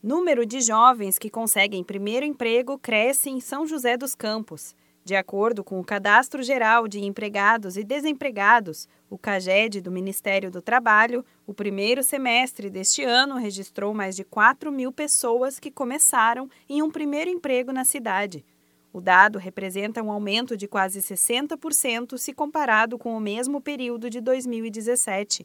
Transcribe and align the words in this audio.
Número 0.00 0.46
de 0.46 0.60
jovens 0.60 1.18
que 1.18 1.28
conseguem 1.28 1.82
primeiro 1.82 2.24
emprego 2.24 2.78
cresce 2.78 3.30
em 3.30 3.40
São 3.40 3.66
José 3.66 3.96
dos 3.96 4.14
Campos. 4.14 4.76
De 5.04 5.16
acordo 5.16 5.64
com 5.64 5.80
o 5.80 5.84
Cadastro 5.84 6.40
Geral 6.40 6.86
de 6.86 7.00
Empregados 7.00 7.76
e 7.76 7.82
Desempregados, 7.82 8.88
o 9.10 9.18
CAGED 9.18 9.80
do 9.80 9.90
Ministério 9.90 10.52
do 10.52 10.62
Trabalho, 10.62 11.24
o 11.44 11.52
primeiro 11.52 12.04
semestre 12.04 12.70
deste 12.70 13.02
ano 13.02 13.38
registrou 13.38 13.92
mais 13.92 14.14
de 14.14 14.22
4 14.22 14.70
mil 14.70 14.92
pessoas 14.92 15.58
que 15.58 15.68
começaram 15.68 16.48
em 16.68 16.80
um 16.80 16.92
primeiro 16.92 17.28
emprego 17.28 17.72
na 17.72 17.84
cidade. 17.84 18.44
O 18.92 19.00
dado 19.00 19.36
representa 19.36 20.00
um 20.00 20.12
aumento 20.12 20.56
de 20.56 20.68
quase 20.68 21.00
60% 21.00 22.16
se 22.16 22.32
comparado 22.32 22.96
com 22.96 23.16
o 23.16 23.20
mesmo 23.20 23.60
período 23.60 24.08
de 24.08 24.20
2017. 24.20 25.44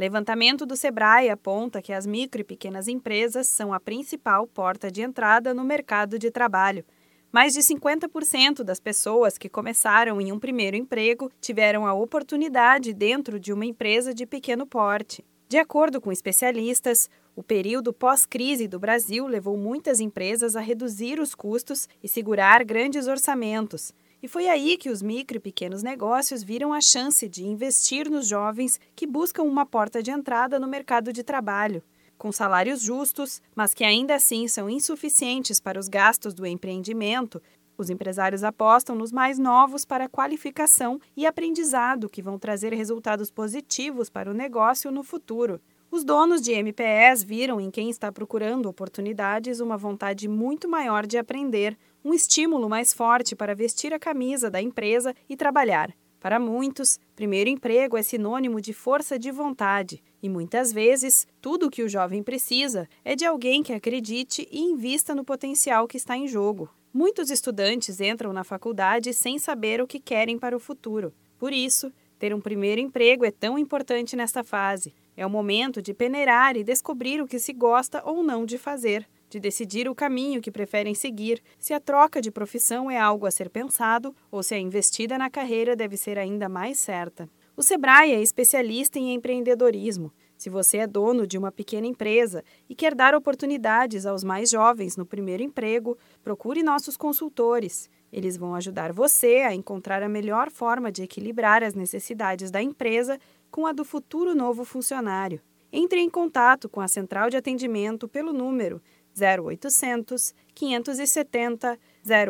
Levantamento 0.00 0.64
do 0.64 0.76
Sebrae 0.76 1.28
aponta 1.28 1.82
que 1.82 1.92
as 1.92 2.06
micro 2.06 2.40
e 2.40 2.44
pequenas 2.44 2.88
empresas 2.88 3.46
são 3.48 3.70
a 3.70 3.78
principal 3.78 4.46
porta 4.46 4.90
de 4.90 5.02
entrada 5.02 5.52
no 5.52 5.62
mercado 5.62 6.18
de 6.18 6.30
trabalho. 6.30 6.86
Mais 7.30 7.52
de 7.52 7.60
50% 7.60 8.62
das 8.62 8.80
pessoas 8.80 9.36
que 9.36 9.46
começaram 9.46 10.18
em 10.18 10.32
um 10.32 10.38
primeiro 10.38 10.74
emprego 10.74 11.30
tiveram 11.38 11.86
a 11.86 11.92
oportunidade 11.92 12.94
dentro 12.94 13.38
de 13.38 13.52
uma 13.52 13.66
empresa 13.66 14.14
de 14.14 14.24
pequeno 14.24 14.66
porte. 14.66 15.22
De 15.50 15.58
acordo 15.58 16.00
com 16.00 16.10
especialistas, 16.10 17.10
o 17.36 17.42
período 17.42 17.92
pós-crise 17.92 18.66
do 18.66 18.80
Brasil 18.80 19.26
levou 19.26 19.58
muitas 19.58 20.00
empresas 20.00 20.56
a 20.56 20.60
reduzir 20.60 21.20
os 21.20 21.34
custos 21.34 21.86
e 22.02 22.08
segurar 22.08 22.64
grandes 22.64 23.06
orçamentos. 23.06 23.92
E 24.22 24.28
foi 24.28 24.48
aí 24.48 24.76
que 24.76 24.90
os 24.90 25.00
micro 25.00 25.38
e 25.38 25.40
pequenos 25.40 25.82
negócios 25.82 26.42
viram 26.42 26.74
a 26.74 26.80
chance 26.80 27.26
de 27.26 27.42
investir 27.42 28.10
nos 28.10 28.28
jovens 28.28 28.78
que 28.94 29.06
buscam 29.06 29.44
uma 29.44 29.64
porta 29.64 30.02
de 30.02 30.10
entrada 30.10 30.60
no 30.60 30.68
mercado 30.68 31.10
de 31.10 31.22
trabalho, 31.22 31.82
com 32.18 32.30
salários 32.30 32.82
justos, 32.82 33.40
mas 33.56 33.72
que 33.72 33.82
ainda 33.82 34.14
assim 34.14 34.46
são 34.46 34.68
insuficientes 34.68 35.58
para 35.58 35.80
os 35.80 35.88
gastos 35.88 36.34
do 36.34 36.44
empreendimento. 36.44 37.40
Os 37.78 37.88
empresários 37.88 38.44
apostam 38.44 38.94
nos 38.94 39.10
mais 39.10 39.38
novos 39.38 39.86
para 39.86 40.06
qualificação 40.06 41.00
e 41.16 41.24
aprendizado 41.24 42.10
que 42.10 42.20
vão 42.20 42.38
trazer 42.38 42.74
resultados 42.74 43.30
positivos 43.30 44.10
para 44.10 44.30
o 44.30 44.34
negócio 44.34 44.90
no 44.90 45.02
futuro. 45.02 45.58
Os 45.92 46.04
donos 46.04 46.40
de 46.40 46.52
MPS 46.52 47.24
viram 47.24 47.60
em 47.60 47.68
quem 47.68 47.90
está 47.90 48.12
procurando 48.12 48.68
oportunidades 48.68 49.58
uma 49.58 49.76
vontade 49.76 50.28
muito 50.28 50.68
maior 50.68 51.04
de 51.04 51.18
aprender, 51.18 51.76
um 52.04 52.14
estímulo 52.14 52.68
mais 52.68 52.94
forte 52.94 53.34
para 53.34 53.56
vestir 53.56 53.92
a 53.92 53.98
camisa 53.98 54.48
da 54.48 54.62
empresa 54.62 55.12
e 55.28 55.36
trabalhar. 55.36 55.92
Para 56.20 56.38
muitos, 56.38 57.00
primeiro 57.16 57.50
emprego 57.50 57.96
é 57.96 58.02
sinônimo 58.02 58.60
de 58.60 58.72
força 58.72 59.18
de 59.18 59.32
vontade, 59.32 60.00
e 60.22 60.28
muitas 60.28 60.72
vezes, 60.72 61.26
tudo 61.40 61.66
o 61.66 61.70
que 61.70 61.82
o 61.82 61.88
jovem 61.88 62.22
precisa 62.22 62.88
é 63.04 63.16
de 63.16 63.26
alguém 63.26 63.60
que 63.60 63.72
acredite 63.72 64.46
e 64.48 64.60
invista 64.60 65.12
no 65.12 65.24
potencial 65.24 65.88
que 65.88 65.96
está 65.96 66.16
em 66.16 66.28
jogo. 66.28 66.70
Muitos 66.94 67.30
estudantes 67.30 68.00
entram 68.00 68.32
na 68.32 68.44
faculdade 68.44 69.12
sem 69.12 69.40
saber 69.40 69.80
o 69.80 69.88
que 69.88 69.98
querem 69.98 70.38
para 70.38 70.56
o 70.56 70.60
futuro. 70.60 71.12
Por 71.36 71.52
isso, 71.52 71.92
ter 72.16 72.32
um 72.32 72.40
primeiro 72.40 72.80
emprego 72.80 73.24
é 73.24 73.30
tão 73.32 73.58
importante 73.58 74.14
nesta 74.14 74.44
fase. 74.44 74.94
É 75.16 75.26
o 75.26 75.30
momento 75.30 75.82
de 75.82 75.92
peneirar 75.92 76.56
e 76.56 76.64
descobrir 76.64 77.20
o 77.20 77.26
que 77.26 77.38
se 77.38 77.52
gosta 77.52 78.02
ou 78.04 78.22
não 78.22 78.44
de 78.44 78.56
fazer, 78.56 79.08
de 79.28 79.38
decidir 79.38 79.88
o 79.88 79.94
caminho 79.94 80.40
que 80.40 80.50
preferem 80.50 80.94
seguir, 80.94 81.42
se 81.58 81.72
a 81.72 81.80
troca 81.80 82.20
de 82.20 82.30
profissão 82.30 82.90
é 82.90 82.98
algo 82.98 83.26
a 83.26 83.30
ser 83.30 83.48
pensado 83.48 84.14
ou 84.30 84.42
se 84.42 84.54
a 84.54 84.58
investida 84.58 85.16
na 85.16 85.30
carreira 85.30 85.76
deve 85.76 85.96
ser 85.96 86.18
ainda 86.18 86.48
mais 86.48 86.78
certa. 86.78 87.28
O 87.56 87.62
Sebrae 87.62 88.12
é 88.12 88.20
especialista 88.22 88.98
em 88.98 89.14
empreendedorismo. 89.14 90.12
Se 90.40 90.48
você 90.48 90.78
é 90.78 90.86
dono 90.86 91.26
de 91.26 91.36
uma 91.36 91.52
pequena 91.52 91.86
empresa 91.86 92.42
e 92.66 92.74
quer 92.74 92.94
dar 92.94 93.14
oportunidades 93.14 94.06
aos 94.06 94.24
mais 94.24 94.48
jovens 94.48 94.96
no 94.96 95.04
primeiro 95.04 95.42
emprego, 95.42 95.98
procure 96.24 96.62
nossos 96.62 96.96
consultores. 96.96 97.90
Eles 98.10 98.38
vão 98.38 98.54
ajudar 98.54 98.90
você 98.90 99.42
a 99.46 99.54
encontrar 99.54 100.02
a 100.02 100.08
melhor 100.08 100.50
forma 100.50 100.90
de 100.90 101.02
equilibrar 101.02 101.62
as 101.62 101.74
necessidades 101.74 102.50
da 102.50 102.62
empresa 102.62 103.18
com 103.50 103.66
a 103.66 103.72
do 103.72 103.84
futuro 103.84 104.34
novo 104.34 104.64
funcionário. 104.64 105.42
Entre 105.70 106.00
em 106.00 106.08
contato 106.08 106.70
com 106.70 106.80
a 106.80 106.88
central 106.88 107.28
de 107.28 107.36
atendimento 107.36 108.08
pelo 108.08 108.32
número 108.32 108.80
0800 109.14 110.32
570 110.54 111.78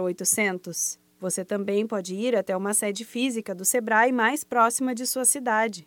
0800. 0.03 0.99
Você 1.20 1.44
também 1.44 1.87
pode 1.87 2.16
ir 2.16 2.34
até 2.34 2.56
uma 2.56 2.75
sede 2.75 3.04
física 3.04 3.54
do 3.54 3.65
Sebrae 3.65 4.10
mais 4.10 4.43
próxima 4.43 4.97
de 4.97 5.06
sua 5.06 5.25
cidade. 5.25 5.87